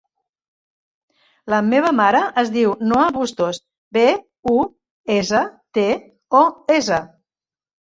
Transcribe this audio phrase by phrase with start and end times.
[1.53, 3.61] La meva mare es diu Noa Bustos:
[3.99, 4.07] be,
[4.55, 4.57] u,
[5.19, 5.45] essa,
[5.81, 5.87] te,
[6.43, 6.45] o,
[6.81, 7.03] essa.